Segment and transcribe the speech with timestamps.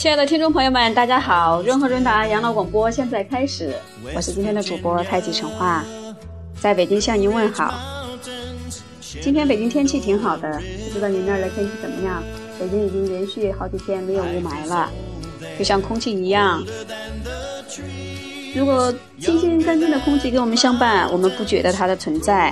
[0.00, 1.60] 亲爱的听众朋友们，大家好！
[1.60, 3.74] 润和润达养老广播现在开始，
[4.16, 5.84] 我是今天的主播太极陈化，
[6.58, 7.74] 在北京向您问好。
[9.20, 10.58] 今天北京天气挺好的，
[10.88, 12.22] 不知道您那儿的天气怎么样？
[12.58, 14.90] 北京已经连续好几天没有雾霾了，
[15.58, 16.64] 就像空气一样。
[18.56, 18.90] 如果
[19.20, 22.50] 清新干净的空气跟我们相伴，我们不觉得它的存在；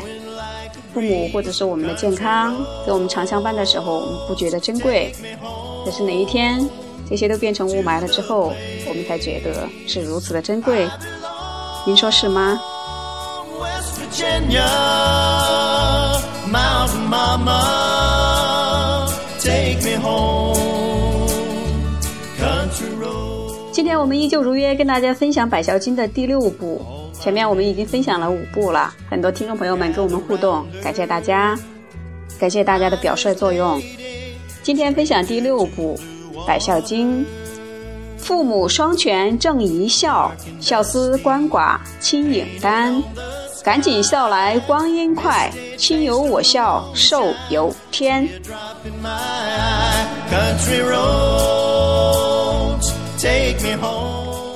[0.92, 5.10] 父母或者是我们的健康跟我们常相伴的时候，我们不觉得珍贵。
[5.86, 6.68] 可是哪一天？
[7.08, 8.52] 这些都变成雾霾了之后，
[8.86, 10.86] 我们才觉得是如此的珍贵。
[11.86, 12.60] 您说是吗？
[23.72, 26.84] 今天我们依旧如约跟大家分享《百孝经》的第六部。
[27.12, 31.58] 前面我们已经分享了五部了，很多听众朋友们跟我们互动，感谢大家，
[32.38, 33.80] 感谢大家的表率作用。
[34.62, 35.96] 今天分享第六部。
[36.46, 37.24] 《百孝经》：
[38.16, 43.02] 父母双全正一孝，孝思鳏寡亲影单。
[43.64, 48.26] 赶紧孝来光阴快，亲由我孝寿由天。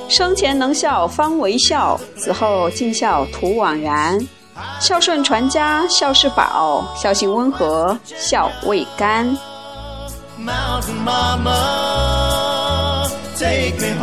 [0.09, 4.19] 生前能孝方为孝，死后尽孝徒枉然。
[4.79, 8.49] 孝顺传家孝是宝，孝心温和孝
[10.37, 10.45] 未
[13.79, 13.93] 干。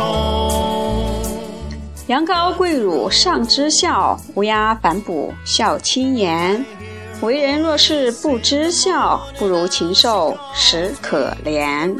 [2.07, 6.65] 羊羔跪乳上知孝，乌鸦反哺孝亲言。
[7.21, 11.95] 为人若是不知孝，不如禽兽实可怜。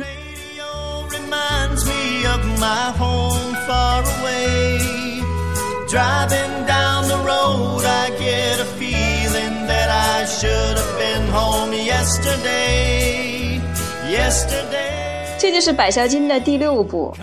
[15.40, 17.16] 这就是《百孝经》的第六部，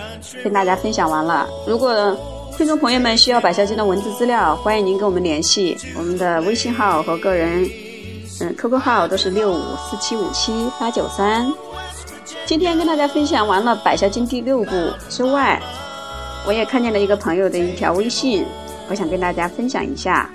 [0.43, 1.47] 跟大家分享完了。
[1.67, 2.17] 如果
[2.57, 7.69] 听众朋友们需要《百孝经》的文字资料，欢迎您跟我们联系，我们的微信号和个人
[8.41, 11.47] 嗯 QQ 号都是六五四七五七八九三。
[12.47, 14.73] 今天跟大家分享完了《百孝经》第六部
[15.11, 15.61] 之外，
[16.47, 18.47] 我也看见了一个朋友的一条微信，
[18.89, 20.31] 我想跟大家分享一下，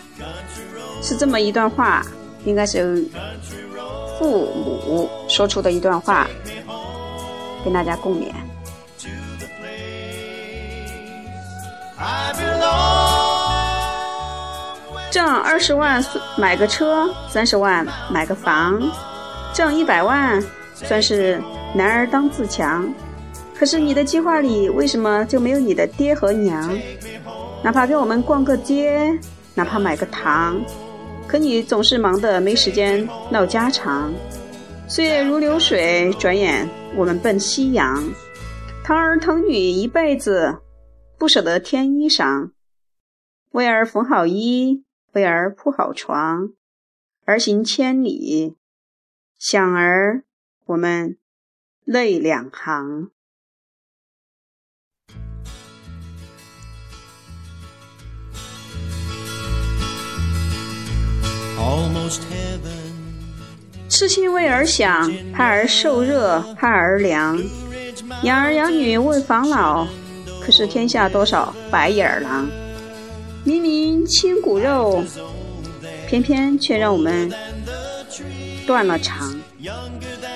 [1.02, 2.06] 是这么一段话，
[2.46, 3.04] 应该是
[4.20, 6.28] 父母说出的一段话。
[7.64, 8.32] 跟大家共勉。
[15.12, 16.04] 挣二十万
[16.38, 18.82] 买个车，三十万买个房，
[19.54, 21.42] 挣一百万算是
[21.76, 22.92] 男儿当自强。
[23.56, 26.76] 可是你的计划里为什么就没有你的爹和娘？
[27.64, 29.10] 哪怕给我们逛个街，
[29.54, 30.60] 哪怕买个糖，
[31.28, 34.12] 可你总是忙得没时间唠家常。
[34.94, 36.70] 岁月如流水，转眼。
[36.96, 38.14] 我们奔夕阳，
[38.84, 40.62] 疼儿疼女一辈子，
[41.18, 42.52] 不舍得添衣裳，
[43.54, 44.84] 为儿缝好衣，
[45.14, 46.50] 为儿铺好床，
[47.26, 48.56] 儿行千里，
[49.40, 50.26] 想儿
[50.66, 51.18] 我们
[51.86, 53.10] 泪两行。
[61.58, 62.93] Almost heaven.
[63.94, 67.38] 痴心为儿想，盼儿受热，盼儿凉；
[68.24, 69.86] 养儿养女为防老，
[70.42, 72.50] 可是天下多少白眼狼？
[73.44, 75.04] 明明亲骨肉，
[76.08, 77.32] 偏偏却让我们
[78.66, 79.32] 断了肠。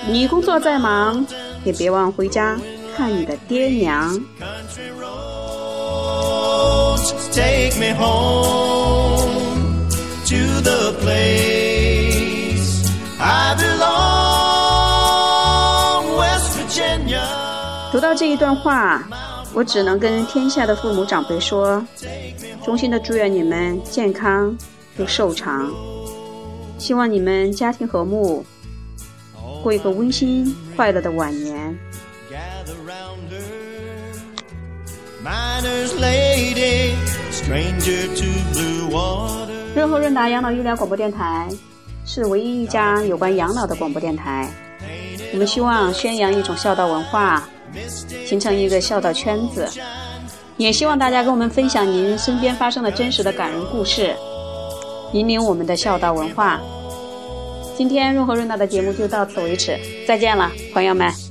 [0.07, 1.25] 你工作再忙，
[1.65, 2.59] 也别忘回家
[2.95, 4.15] 看你的爹娘。
[17.91, 19.07] 读到这一段话，
[19.53, 21.83] 我只能跟天下的父母长辈说：
[22.63, 24.55] 衷心的祝愿你们健康
[24.97, 25.71] 又寿长，
[26.77, 28.45] 希望你们家庭和睦，
[29.63, 31.77] 过一个温馨快乐的晚年。
[39.75, 41.47] 润和润达养老医疗广播电台
[42.05, 44.49] 是唯一一家有关养老的广播电台。
[45.33, 47.47] 我们希望宣扬一种孝道文化。
[48.25, 49.67] 形成一个孝道圈子，
[50.57, 54.15] 也希望大家跟我们分享您身边发生的真实的感人故事，
[55.13, 56.59] 引领我们的孝道文化。
[57.75, 59.77] 今天润和润道的节目就到此为止，
[60.07, 61.26] 再见了，朋友们。